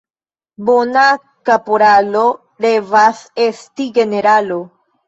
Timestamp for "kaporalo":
1.49-2.25